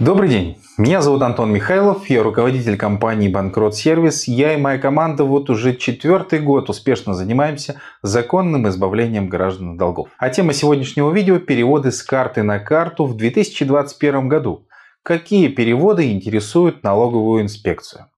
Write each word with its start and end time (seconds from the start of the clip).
Добрый 0.00 0.28
день, 0.28 0.58
меня 0.76 1.00
зовут 1.00 1.22
Антон 1.22 1.52
Михайлов, 1.52 2.10
я 2.10 2.24
руководитель 2.24 2.76
компании 2.76 3.28
Банкрот 3.28 3.76
Сервис. 3.76 4.26
Я 4.26 4.54
и 4.54 4.60
моя 4.60 4.76
команда 4.76 5.22
вот 5.22 5.50
уже 5.50 5.76
четвертый 5.76 6.40
год 6.40 6.68
успешно 6.68 7.14
занимаемся 7.14 7.80
законным 8.02 8.66
избавлением 8.66 9.28
граждан 9.28 9.74
от 9.74 9.76
долгов. 9.76 10.08
А 10.18 10.30
тема 10.30 10.52
сегодняшнего 10.52 11.12
видео– 11.12 11.38
переводы 11.38 11.92
с 11.92 12.02
карты 12.02 12.42
на 12.42 12.58
карту 12.58 13.04
в 13.04 13.16
2021 13.16 14.26
году. 14.26 14.66
Какие 15.04 15.46
переводы 15.46 16.10
интересуют 16.10 16.82
налоговую 16.82 17.44
инспекцию? 17.44 18.08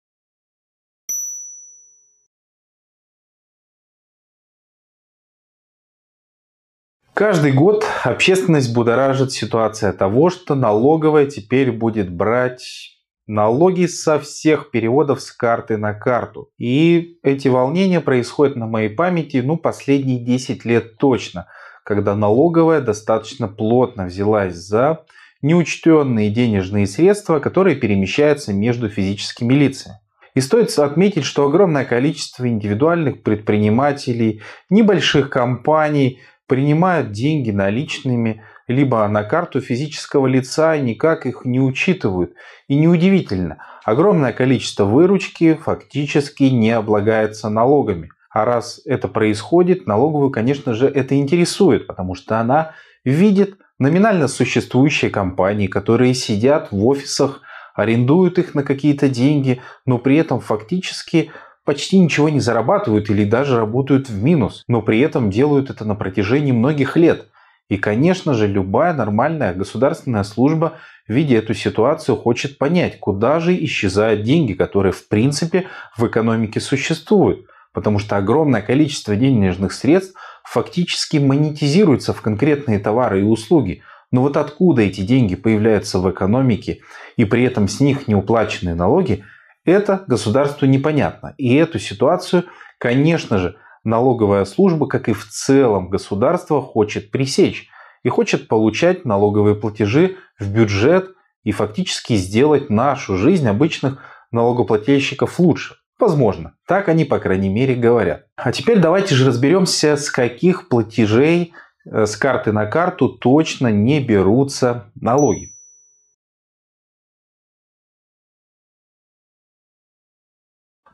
Каждый 7.17 7.53
год 7.53 7.87
общественность 8.05 8.75
будоражит 8.75 9.33
ситуация 9.33 9.95
того, 9.95 10.29
что 10.29 10.55
налоговая 10.55 11.25
теперь 11.25 11.73
будет 11.73 12.13
брать 12.13 12.91
налоги 13.27 13.87
со 13.87 14.19
всех 14.19 14.71
переводов 14.71 15.23
с 15.23 15.33
карты 15.33 15.79
на 15.79 15.95
карту. 15.95 16.51
И 16.59 17.19
эти 17.23 17.49
волнения 17.49 18.03
происходят 18.03 18.57
на 18.57 18.67
моей 18.67 18.91
памяти 18.91 19.39
ну, 19.39 19.57
последние 19.57 20.19
10 20.19 20.67
лет 20.67 20.99
точно, 20.99 21.47
когда 21.85 22.15
налоговая 22.15 22.83
достаточно 22.83 23.49
плотно 23.49 24.05
взялась 24.05 24.55
за 24.55 25.07
неучтенные 25.41 26.29
денежные 26.29 26.87
средства, 26.87 27.39
которые 27.39 27.77
перемещаются 27.77 28.53
между 28.53 28.91
физическими 28.91 29.55
лицами. 29.55 29.95
И 30.35 30.43
стоит 30.43 30.79
отметить, 30.79 31.25
что 31.25 31.47
огромное 31.47 31.87
количество 31.87 32.47
индивидуальных 32.47 33.23
предпринимателей, 33.23 34.43
небольших 34.69 35.31
компаний– 35.31 36.21
принимают 36.47 37.13
деньги 37.13 37.51
наличными, 37.51 38.43
либо 38.69 39.07
на 39.09 39.23
карту 39.23 39.61
физического 39.61 40.27
лица 40.27 40.75
и 40.77 40.83
никак 40.83 41.27
их 41.27 41.45
не 41.45 41.61
учитывают. 41.61 42.35
И 42.69 42.77
неудивительно, 42.77 43.59
огромное 43.85 44.33
количество 44.33 44.85
выручки 44.85 45.55
фактически 45.55 46.45
не 46.45 46.71
облагается 46.71 47.49
налогами. 47.49 48.11
А 48.31 48.45
раз 48.45 48.81
это 48.85 49.09
происходит, 49.09 49.87
налоговую, 49.87 50.31
конечно 50.31 50.75
же, 50.75 50.89
это 50.89 51.15
интересует, 51.17 51.87
потому 51.87 52.15
что 52.15 52.39
она 52.39 52.73
видит 53.05 53.57
номинально 53.79 54.29
существующие 54.29 55.11
компании, 55.11 55.69
которые 55.69 56.15
сидят 56.15 56.69
в 56.71 56.87
офисах, 56.87 57.41
арендуют 57.75 58.39
их 58.39 58.55
на 58.55 58.63
какие-то 58.63 59.09
деньги, 59.09 59.61
но 59.85 59.99
при 59.99 60.17
этом 60.17 60.41
фактически 60.41 61.31
почти 61.67 61.99
ничего 61.99 62.31
не 62.31 62.41
зарабатывают 62.41 63.11
или 63.11 63.25
даже 63.25 63.59
работают 63.59 64.09
в 64.09 64.23
минус, 64.23 64.65
но 64.69 64.81
при 64.81 65.01
этом 65.01 65.31
делают 65.31 65.69
это 65.69 65.85
на 65.85 65.97
протяжении 65.97 66.53
многих 66.53 66.97
лет. 66.97 67.27
И, 67.69 67.77
конечно 67.77 68.33
же, 68.33 68.47
любая 68.47 68.95
нормальная 68.95 69.53
государственная 69.53 70.23
служба, 70.23 70.75
видя 71.09 71.37
эту 71.37 71.53
ситуацию, 71.53 72.17
хочет 72.17 72.57
понять, 72.59 73.01
куда 73.01 73.41
же 73.41 73.53
исчезают 73.65 74.23
деньги, 74.23 74.53
которые 74.53 74.93
в 74.93 75.09
принципе 75.09 75.67
в 75.97 76.07
экономике 76.07 76.61
существуют. 76.61 77.47
Потому 77.73 77.99
что 77.99 78.17
огромное 78.17 78.63
количество 78.63 79.17
денежных 79.17 79.73
средств 79.73 80.17
фактически 80.45 81.17
монетизируется 81.17 82.15
в 82.15 82.23
конкретные 82.23 82.79
товары 82.79 83.21
и 83.21 83.25
услуги. 83.25 83.83
Но 84.13 84.23
вот 84.23 84.37
откуда 84.37 84.83
эти 84.83 85.01
деньги 85.01 85.35
появляются 85.35 85.99
в 85.99 86.09
экономике 86.09 86.79
и 87.17 87.25
при 87.25 87.43
этом 87.43 87.67
с 87.67 87.81
них 87.81 88.07
не 88.07 88.15
уплаченные 88.15 88.77
налоги– 88.77 89.25
это 89.67 90.05
государству 90.07 90.67
непонятно. 90.67 91.35
И 91.37 91.55
эту 91.55 91.79
ситуацию, 91.79 92.45
конечно 92.79 93.39
же, 93.39 93.57
налоговая 93.85 94.45
служба, 94.45 94.87
как 94.87 95.09
и 95.09 95.13
в 95.13 95.27
целом 95.29 95.91
государство, 95.91 96.63
хочет 96.63 97.11
пресечь. 97.11 97.69
И 98.03 98.09
хочет 98.09 98.47
получать 98.47 99.05
налоговые 99.05 99.57
платежи 99.57 100.17
в 100.39 100.49
бюджет 100.49 101.11
и 101.43 101.51
фактически 101.51 102.15
сделать 102.15 102.71
нашу 102.71 103.17
жизнь 103.17 103.49
обычных 103.49 103.99
налогоплательщиков 104.31 105.39
лучше. 105.41 105.75
Возможно. 105.99 106.55
Так 106.67 106.89
они, 106.89 107.05
по 107.05 107.19
крайней 107.19 107.49
мере, 107.49 107.75
говорят. 107.75 108.27
А 108.37 108.53
теперь 108.53 108.79
давайте 108.79 109.15
же 109.15 109.27
разберемся, 109.27 109.97
с 109.97 110.11
каких 110.11 110.69
платежей 110.69 111.53
э, 111.91 112.07
с 112.07 112.17
карты 112.17 112.53
на 112.53 112.67
карту 112.67 113.09
точно 113.09 113.69
не 113.69 114.01
берутся 114.01 114.93
налоги. 114.95 115.56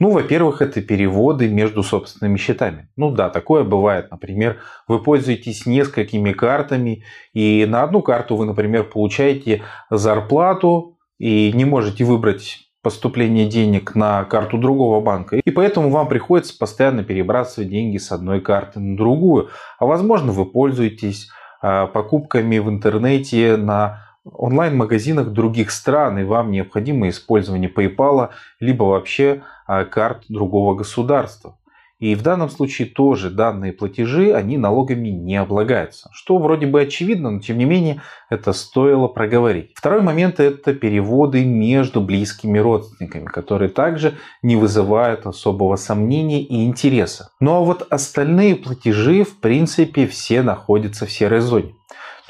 Ну, 0.03 0.11
во-первых, 0.11 0.63
это 0.63 0.83
переводы 0.83 1.49
между 1.49 1.85
собственными 1.85 2.37
счетами. 2.37 2.89
Ну 2.97 3.13
да, 3.13 3.31
такое 3.31 3.63
бывает. 3.63 4.11
Например, 4.11 4.59
вы 4.89 5.01
пользуетесь 5.01 5.65
несколькими 5.65 6.33
картами, 6.33 7.05
и 7.35 7.65
на 7.69 7.85
одну 7.85 8.03
карту 8.03 8.35
вы, 8.35 8.47
например, 8.47 8.83
получаете 8.83 9.63
зарплату 9.91 10.99
и 11.21 11.53
не 11.55 11.65
можете 11.65 12.03
выбрать 12.03 12.69
поступление 12.83 13.47
денег 13.47 13.95
на 13.95 14.25
карту 14.25 14.59
другого 14.59 15.01
банка. 15.01 15.37
И 15.37 15.51
поэтому 15.53 15.89
вам 15.89 16.09
приходится 16.09 16.59
постоянно 16.59 17.05
перебрасывать 17.05 17.71
деньги 17.71 17.99
с 17.99 18.11
одной 18.11 18.41
карты 18.41 18.81
на 18.81 18.97
другую. 18.97 19.51
А 19.79 19.87
возможно, 19.87 20.33
вы 20.33 20.47
пользуетесь 20.47 21.29
а, 21.61 21.87
покупками 21.87 22.59
в 22.59 22.69
интернете 22.69 23.57
на 23.57 24.12
онлайн-магазинах 24.25 25.31
других 25.31 25.71
стран, 25.71 26.19
и 26.19 26.25
вам 26.25 26.51
необходимо 26.51 27.09
использование 27.09 27.71
PayPal, 27.71 28.31
либо 28.61 28.85
вообще 28.85 29.43
а, 29.67 29.85
карт 29.85 30.25
другого 30.29 30.75
государства. 30.75 31.57
И 32.03 32.17
в 32.17 32.23
данном 32.23 32.51
случае 32.51 32.89
тоже 32.89 33.31
данные 33.31 33.73
платежи, 33.73 34.35
они 34.35 34.59
налогами 34.59 35.11
не 35.11 35.37
облагаются. 35.37 36.11
Что 36.13 36.39
вроде 36.39 36.67
бы 36.67 36.81
очевидно, 36.81 37.31
но 37.31 37.39
тем 37.39 37.59
не 37.59 37.65
менее 37.65 38.03
это 38.29 38.53
стоило 38.53 39.07
проговорить. 39.07 39.71
Второй 39.77 40.03
момент 40.03 40.41
это 40.41 40.75
переводы 40.75 41.45
между 41.45 42.01
близкими 42.01 42.59
родственниками, 42.59 43.27
которые 43.27 43.69
также 43.69 44.15
не 44.43 44.57
вызывают 44.57 45.29
особого 45.29 45.77
сомнения 45.77 46.43
и 46.43 46.65
интереса. 46.65 47.31
Ну 47.39 47.55
а 47.55 47.61
вот 47.61 47.87
остальные 47.89 48.57
платежи 48.57 49.23
в 49.23 49.39
принципе 49.39 50.09
все 50.09 50.43
находятся 50.43 51.07
в 51.07 51.13
серой 51.13 51.39
зоне. 51.39 51.77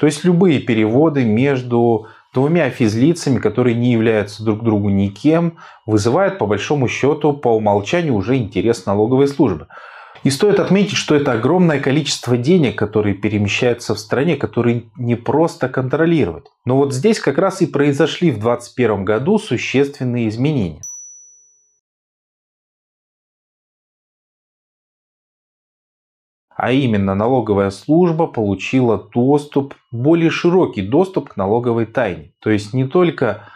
То 0.03 0.07
есть 0.07 0.25
любые 0.25 0.59
переводы 0.59 1.23
между 1.23 2.07
двумя 2.33 2.69
физлицами, 2.69 3.39
которые 3.39 3.73
не 3.73 3.93
являются 3.93 4.43
друг 4.43 4.61
другу 4.61 4.89
никем, 4.89 5.59
вызывают 5.85 6.39
по 6.39 6.45
большому 6.45 6.89
счету 6.89 7.31
по 7.31 7.55
умолчанию 7.55 8.13
уже 8.13 8.35
интерес 8.35 8.85
налоговой 8.85 9.29
службы. 9.29 9.67
И 10.23 10.29
стоит 10.29 10.59
отметить, 10.59 10.97
что 10.97 11.15
это 11.15 11.31
огромное 11.31 11.79
количество 11.79 12.35
денег, 12.35 12.77
которые 12.77 13.15
перемещаются 13.15 13.95
в 13.95 13.97
стране, 13.97 14.35
которые 14.35 14.91
не 14.97 15.15
просто 15.15 15.69
контролировать. 15.69 16.47
Но 16.65 16.75
вот 16.75 16.93
здесь 16.93 17.21
как 17.21 17.37
раз 17.37 17.61
и 17.61 17.65
произошли 17.65 18.29
в 18.29 18.39
2021 18.39 19.05
году 19.05 19.39
существенные 19.39 20.27
изменения. 20.27 20.81
А 26.55 26.71
именно 26.71 27.15
налоговая 27.15 27.69
служба 27.71 28.27
получила 28.27 29.09
доступ, 29.13 29.73
более 29.91 30.29
широкий 30.29 30.81
доступ 30.81 31.29
к 31.29 31.37
налоговой 31.37 31.85
тайне. 31.85 32.33
То 32.39 32.49
есть 32.49 32.73
не 32.73 32.85
только 32.85 33.49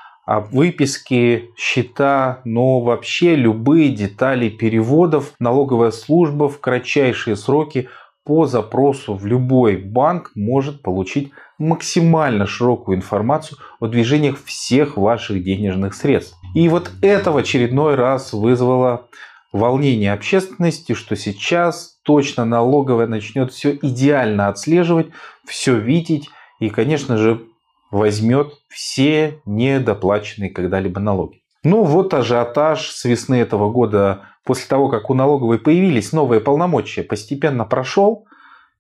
выписки, 0.52 1.52
счета, 1.56 2.42
но 2.44 2.82
вообще 2.82 3.36
любые 3.36 3.90
детали 3.90 4.50
переводов 4.50 5.34
налоговая 5.40 5.92
служба 5.92 6.50
в 6.50 6.60
кратчайшие 6.60 7.38
сроки 7.38 7.88
по 8.26 8.46
запросу 8.46 9.14
в 9.14 9.26
любой 9.26 9.78
банк 9.78 10.32
может 10.36 10.82
получить 10.82 11.32
максимально 11.58 12.46
широкую 12.46 12.98
информацию 12.98 13.58
о 13.80 13.88
движениях 13.88 14.44
всех 14.44 14.98
ваших 14.98 15.42
денежных 15.46 15.96
средств. 15.96 16.36
И 16.54 16.68
вот 16.68 16.92
это 17.02 17.32
в 17.32 17.38
очередной 17.38 17.96
раз 17.96 18.34
вызвало 18.34 19.08
волнение 19.52 20.14
общественности, 20.14 20.94
что 20.94 21.16
сейчас 21.16 22.00
точно 22.04 22.46
налоговая 22.46 23.08
начнет 23.08 23.52
все 23.52 23.78
идеально 23.82 24.48
отслеживать, 24.48 25.08
все 25.46 25.76
видеть 25.78 26.30
и, 26.60 26.70
конечно 26.70 27.18
же, 27.18 27.44
возьмет 27.92 28.54
все 28.68 29.42
недоплаченные 29.46 30.50
когда-либо 30.50 31.00
налоги. 31.00 31.42
Ну 31.64 31.84
вот 31.84 32.14
ажиотаж 32.14 32.90
с 32.90 33.06
весны 33.06 33.36
этого 33.36 33.72
года, 33.72 34.22
после 34.46 34.68
того, 34.68 34.90
как 34.90 35.10
у 35.10 35.14
налоговой 35.14 35.60
появились 35.60 36.14
новые 36.14 36.40
полномочия, 36.40 37.04
постепенно 37.04 37.66
прошел. 37.66 38.26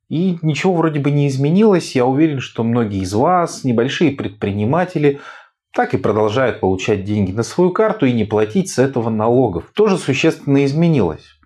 И 0.09 0.39
ничего 0.41 0.73
вроде 0.73 1.01
бы 1.01 1.11
не 1.11 1.27
изменилось. 1.27 1.95
Я 1.95 2.05
уверен, 2.05 2.39
что 2.39 2.63
многие 2.63 3.01
из 3.01 3.13
вас, 3.13 3.65
небольшие 3.65 4.11
предприниматели, 4.11 5.19
так 5.77 5.93
и 5.93 5.97
продолжают 5.97 6.59
получать 6.59 7.03
деньги 7.03 7.31
на 7.31 7.43
свою 7.43 7.69
карту 7.69 8.07
и 8.07 8.11
не 8.11 8.25
платить 8.25 8.71
с 8.71 8.79
этого 8.79 9.11
налогов. 9.11 9.65
Тоже 9.75 9.99
существенно 9.99 10.65
изменилось. 10.65 11.37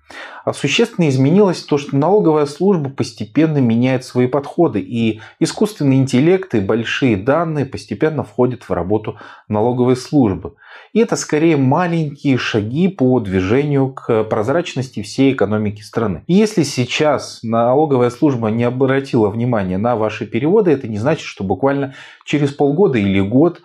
А 0.46 0.54
существенно 0.54 1.10
изменилось 1.10 1.62
то, 1.64 1.78
что 1.78 1.98
налоговая 1.98 2.46
служба 2.46 2.90
постепенно 2.90 3.58
меняет 3.58 4.06
свои 4.06 4.28
подходы, 4.28 4.80
и 4.80 5.20
искусственный 5.42 5.98
интеллект 5.98 6.56
и 6.56 6.62
большие 6.62 7.18
данные 7.18 7.66
постепенно 7.66 8.24
входят 8.24 8.64
в 8.64 8.72
работу 8.72 9.18
налоговой 9.50 9.98
службы. 9.98 10.54
И 10.94 11.00
это 11.00 11.18
скорее 11.18 11.58
маленькие 11.58 12.38
шаги 12.38 12.88
по 12.88 13.20
движению 13.20 13.92
к 13.92 14.24
прозрачности 14.24 15.02
всей 15.02 15.34
экономики 15.34 15.82
страны. 15.82 16.24
И 16.28 16.34
если 16.34 16.64
сейчас 16.64 17.40
налоговая 17.44 18.12
служба 18.12 18.48
не 18.48 18.64
обратила 18.64 19.30
внимания 19.30 19.78
на 19.78 19.98
ваши 19.98 20.26
переводы, 20.26 20.72
это 20.72 20.88
не 20.88 21.00
значит, 21.00 21.26
что 21.26 21.44
буквально 21.44 21.96
через 22.24 22.52
полгода 22.52 22.98
или 22.98 23.20
год 23.20 23.62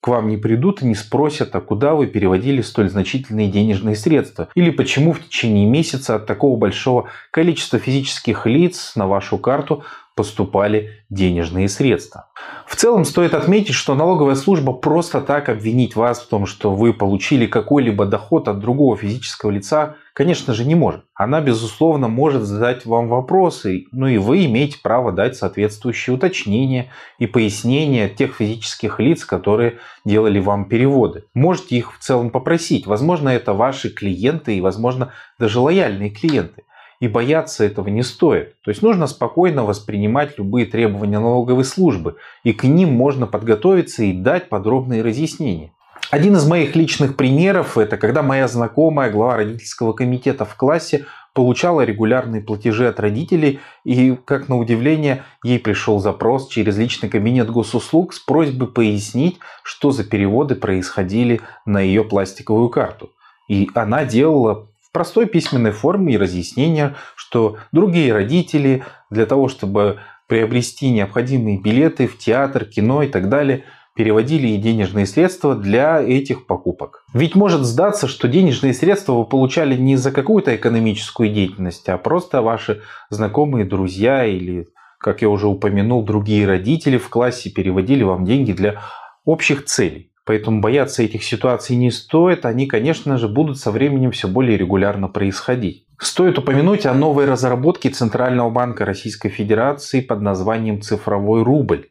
к 0.00 0.08
вам 0.08 0.28
не 0.28 0.36
придут 0.36 0.82
и 0.82 0.86
не 0.86 0.94
спросят, 0.94 1.54
а 1.56 1.60
куда 1.60 1.94
вы 1.94 2.06
переводили 2.06 2.62
столь 2.62 2.88
значительные 2.88 3.48
денежные 3.48 3.96
средства, 3.96 4.48
или 4.54 4.70
почему 4.70 5.12
в 5.12 5.20
течение 5.20 5.66
месяца 5.66 6.16
от 6.16 6.26
такого 6.26 6.56
большого 6.56 7.08
количества 7.32 7.78
физических 7.78 8.46
лиц 8.46 8.92
на 8.94 9.08
вашу 9.08 9.38
карту 9.38 9.82
поступали 10.18 10.90
денежные 11.10 11.68
средства. 11.68 12.26
В 12.66 12.74
целом 12.74 13.04
стоит 13.04 13.34
отметить, 13.34 13.76
что 13.76 13.94
налоговая 13.94 14.34
служба 14.34 14.72
просто 14.72 15.20
так 15.20 15.48
обвинить 15.48 15.94
вас 15.94 16.20
в 16.20 16.28
том, 16.28 16.44
что 16.44 16.74
вы 16.74 16.92
получили 16.92 17.46
какой-либо 17.46 18.04
доход 18.04 18.48
от 18.48 18.58
другого 18.58 18.96
физического 18.96 19.52
лица, 19.52 19.94
конечно 20.14 20.54
же, 20.54 20.64
не 20.64 20.74
может. 20.74 21.04
Она, 21.14 21.40
безусловно, 21.40 22.08
может 22.08 22.42
задать 22.42 22.84
вам 22.84 23.06
вопросы, 23.06 23.84
ну 23.92 24.08
и 24.08 24.18
вы 24.18 24.46
имеете 24.46 24.80
право 24.82 25.12
дать 25.12 25.36
соответствующие 25.36 26.16
уточнения 26.16 26.90
и 27.20 27.28
пояснения 27.28 28.08
тех 28.08 28.34
физических 28.34 28.98
лиц, 28.98 29.24
которые 29.24 29.78
делали 30.04 30.40
вам 30.40 30.64
переводы. 30.64 31.26
Можете 31.32 31.76
их 31.76 31.94
в 31.94 32.00
целом 32.00 32.30
попросить. 32.30 32.88
Возможно, 32.88 33.28
это 33.28 33.52
ваши 33.52 33.88
клиенты 33.88 34.56
и, 34.56 34.60
возможно, 34.60 35.12
даже 35.38 35.60
лояльные 35.60 36.10
клиенты 36.10 36.64
и 37.00 37.08
бояться 37.08 37.64
этого 37.64 37.88
не 37.88 38.02
стоит. 38.02 38.60
То 38.62 38.70
есть 38.70 38.82
нужно 38.82 39.06
спокойно 39.06 39.64
воспринимать 39.64 40.38
любые 40.38 40.66
требования 40.66 41.18
налоговой 41.18 41.64
службы, 41.64 42.16
и 42.44 42.52
к 42.52 42.64
ним 42.64 42.92
можно 42.92 43.26
подготовиться 43.26 44.02
и 44.02 44.12
дать 44.12 44.48
подробные 44.48 45.02
разъяснения. 45.02 45.72
Один 46.10 46.36
из 46.36 46.46
моих 46.46 46.74
личных 46.74 47.16
примеров– 47.16 47.76
это 47.76 47.98
когда 47.98 48.22
моя 48.22 48.48
знакомая, 48.48 49.10
глава 49.10 49.36
родительского 49.36 49.92
комитета 49.92 50.46
в 50.46 50.54
классе, 50.56 51.04
получала 51.34 51.82
регулярные 51.82 52.40
платежи 52.40 52.88
от 52.88 52.98
родителей, 52.98 53.60
и, 53.84 54.16
как 54.24 54.48
на 54.48 54.56
удивление, 54.56 55.22
ей 55.44 55.58
пришел 55.58 56.00
запрос 56.00 56.48
через 56.48 56.78
личный 56.78 57.10
кабинет 57.10 57.50
госуслуг 57.50 58.14
с 58.14 58.20
просьбой 58.20 58.68
пояснить, 58.68 59.38
что 59.62 59.90
за 59.90 60.02
переводы 60.02 60.54
происходили 60.54 61.42
на 61.66 61.80
ее 61.80 62.04
пластиковую 62.04 62.70
карту. 62.70 63.10
И 63.46 63.70
она 63.74 64.04
делала 64.04 64.68
в 64.88 64.92
простой 64.92 65.26
письменной 65.26 65.72
форме 65.72 66.14
и 66.14 66.18
разъяснения, 66.18 66.96
что 67.14 67.56
другие 67.72 68.12
родители 68.12 68.84
для 69.10 69.26
того, 69.26 69.48
чтобы 69.48 70.00
приобрести 70.26 70.90
необходимые 70.90 71.58
билеты 71.58 72.06
в 72.06 72.18
театр, 72.18 72.64
кино 72.64 73.02
и 73.02 73.08
так 73.08 73.28
далее, 73.28 73.64
переводили 73.94 74.46
и 74.48 74.58
денежные 74.58 75.06
средства 75.06 75.56
для 75.56 76.00
этих 76.00 76.46
покупок. 76.46 77.04
Ведь 77.12 77.34
может 77.34 77.62
сдаться, 77.62 78.06
что 78.06 78.28
денежные 78.28 78.72
средства 78.72 79.14
вы 79.14 79.24
получали 79.24 79.76
не 79.76 79.96
за 79.96 80.12
какую-то 80.12 80.54
экономическую 80.54 81.32
деятельность, 81.32 81.88
а 81.88 81.98
просто 81.98 82.40
ваши 82.40 82.82
знакомые, 83.10 83.64
друзья 83.64 84.24
или, 84.24 84.68
как 85.00 85.20
я 85.22 85.28
уже 85.28 85.48
упомянул, 85.48 86.04
другие 86.04 86.46
родители 86.46 86.96
в 86.96 87.08
классе 87.08 87.50
переводили 87.50 88.04
вам 88.04 88.24
деньги 88.24 88.52
для 88.52 88.80
общих 89.24 89.64
целей. 89.64 90.07
Поэтому 90.28 90.60
бояться 90.60 91.02
этих 91.02 91.24
ситуаций 91.24 91.74
не 91.74 91.90
стоит. 91.90 92.44
Они, 92.44 92.66
конечно 92.66 93.16
же, 93.16 93.28
будут 93.28 93.58
со 93.58 93.70
временем 93.70 94.10
все 94.10 94.28
более 94.28 94.58
регулярно 94.58 95.08
происходить. 95.08 95.86
Стоит 95.98 96.36
упомянуть 96.36 96.84
о 96.84 96.92
новой 96.92 97.24
разработке 97.24 97.88
Центрального 97.88 98.50
банка 98.50 98.84
Российской 98.84 99.30
Федерации 99.30 100.02
под 100.02 100.20
названием 100.20 100.82
«Цифровой 100.82 101.42
рубль». 101.42 101.86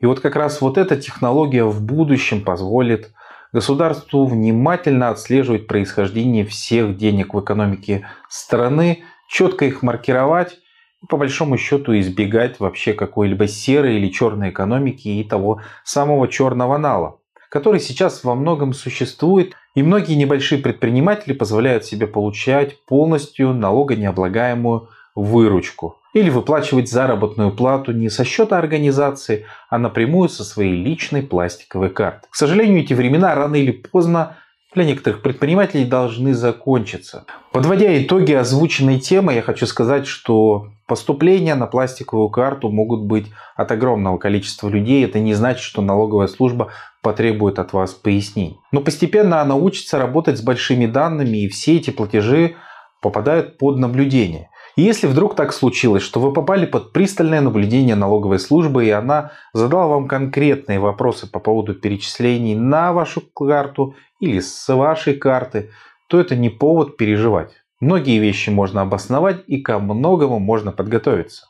И 0.00 0.06
вот 0.06 0.20
как 0.20 0.34
раз 0.34 0.62
вот 0.62 0.78
эта 0.78 0.96
технология 0.96 1.64
в 1.64 1.82
будущем 1.82 2.40
позволит 2.40 3.12
государству 3.52 4.24
внимательно 4.24 5.10
отслеживать 5.10 5.66
происхождение 5.66 6.46
всех 6.46 6.96
денег 6.96 7.34
в 7.34 7.40
экономике 7.40 8.06
страны, 8.30 9.04
четко 9.28 9.66
их 9.66 9.82
маркировать 9.82 10.54
и 11.02 11.06
по 11.06 11.18
большому 11.18 11.58
счету 11.58 11.98
избегать 11.98 12.60
вообще 12.60 12.94
какой-либо 12.94 13.46
серой 13.46 13.98
или 13.98 14.08
черной 14.08 14.48
экономики 14.48 15.08
и 15.08 15.22
того 15.22 15.60
самого 15.84 16.28
черного 16.28 16.78
нала 16.78 17.17
который 17.48 17.80
сейчас 17.80 18.24
во 18.24 18.34
многом 18.34 18.72
существует, 18.72 19.54
и 19.74 19.82
многие 19.82 20.14
небольшие 20.14 20.60
предприниматели 20.60 21.32
позволяют 21.32 21.84
себе 21.84 22.06
получать 22.06 22.84
полностью 22.84 23.52
налогонеоблагаемую 23.54 24.88
выручку 25.14 26.00
или 26.14 26.30
выплачивать 26.30 26.90
заработную 26.90 27.52
плату 27.52 27.92
не 27.92 28.08
со 28.08 28.24
счета 28.24 28.58
организации, 28.58 29.46
а 29.68 29.78
напрямую 29.78 30.28
со 30.28 30.44
своей 30.44 30.74
личной 30.74 31.22
пластиковой 31.22 31.90
карты. 31.90 32.26
К 32.30 32.34
сожалению, 32.34 32.82
эти 32.82 32.94
времена 32.94 33.34
рано 33.34 33.56
или 33.56 33.72
поздно 33.72 34.36
для 34.78 34.84
некоторых 34.84 35.22
предпринимателей 35.22 35.84
должны 35.84 36.34
закончиться. 36.34 37.24
Подводя 37.52 38.00
итоги 38.00 38.32
озвученной 38.32 39.00
темы, 39.00 39.34
я 39.34 39.42
хочу 39.42 39.66
сказать, 39.66 40.06
что 40.06 40.68
поступления 40.86 41.56
на 41.56 41.66
пластиковую 41.66 42.28
карту 42.28 42.70
могут 42.70 43.02
быть 43.02 43.26
от 43.56 43.72
огромного 43.72 44.18
количества 44.18 44.68
людей. 44.68 45.04
Это 45.04 45.18
не 45.18 45.34
значит, 45.34 45.62
что 45.62 45.82
налоговая 45.82 46.28
служба 46.28 46.68
потребует 47.02 47.58
от 47.58 47.72
вас 47.72 47.92
пояснений. 47.92 48.60
Но 48.70 48.80
постепенно 48.80 49.40
она 49.40 49.56
учится 49.56 49.98
работать 49.98 50.38
с 50.38 50.42
большими 50.42 50.86
данными, 50.86 51.38
и 51.38 51.48
все 51.48 51.78
эти 51.78 51.90
платежи 51.90 52.54
попадают 53.02 53.58
под 53.58 53.78
наблюдение. 53.78 54.48
И 54.76 54.82
если 54.82 55.08
вдруг 55.08 55.34
так 55.34 55.52
случилось, 55.52 56.04
что 56.04 56.20
вы 56.20 56.32
попали 56.32 56.64
под 56.64 56.92
пристальное 56.92 57.40
наблюдение 57.40 57.96
налоговой 57.96 58.38
службы, 58.38 58.86
и 58.86 58.90
она 58.90 59.32
задала 59.52 59.88
вам 59.88 60.06
конкретные 60.06 60.78
вопросы 60.78 61.28
по 61.28 61.40
поводу 61.40 61.74
перечислений 61.74 62.54
на 62.54 62.92
вашу 62.92 63.20
карту 63.34 63.96
или 64.20 64.40
с 64.40 64.74
вашей 64.74 65.14
карты, 65.14 65.70
то 66.08 66.20
это 66.20 66.36
не 66.36 66.48
повод 66.48 66.96
переживать. 66.96 67.52
Многие 67.80 68.18
вещи 68.18 68.50
можно 68.50 68.82
обосновать 68.82 69.44
и 69.46 69.60
ко 69.60 69.78
многому 69.78 70.38
можно 70.38 70.72
подготовиться. 70.72 71.46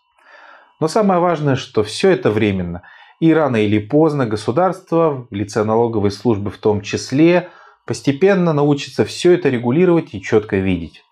Но 0.81 0.89
самое 0.89 1.21
важное, 1.21 1.57
что 1.57 1.83
все 1.83 2.11
это 2.11 2.31
временно. 2.31 2.83
И 3.19 3.33
рано 3.33 3.57
или 3.57 3.79
поздно 3.79 4.27
государство, 4.27 5.27
в 5.29 5.35
лице 5.35 5.65
налоговой 5.65 6.11
службы 6.11 6.51
в 6.51 6.59
том 6.59 6.83
числе, 6.83 7.49
постепенно 7.87 8.53
научится 8.53 9.05
все 9.05 9.33
это 9.33 9.49
регулировать 9.49 10.15
и 10.15 10.23
четко 10.23 10.57
видеть. 10.57 11.03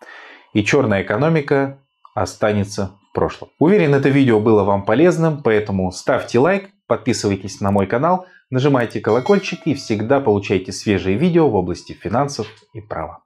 И 0.53 0.63
черная 0.63 1.03
экономика 1.03 1.79
останется 2.15 2.93
в 3.11 3.15
прошлом. 3.15 3.49
Уверен, 3.59 3.95
это 3.95 4.09
видео 4.09 4.39
было 4.39 4.63
вам 4.63 4.85
полезным, 4.85 5.43
поэтому 5.43 5.91
ставьте 5.91 6.39
лайк, 6.39 6.71
подписывайтесь 6.87 7.61
на 7.61 7.71
мой 7.71 7.87
канал, 7.87 8.27
нажимайте 8.51 9.01
колокольчик 9.01 9.67
и 9.67 9.75
всегда 9.75 10.21
получайте 10.21 10.73
свежие 10.73 11.17
видео 11.17 11.49
в 11.49 11.55
области 11.55 11.93
финансов 11.93 12.47
и 12.73 12.81
права. 12.81 13.26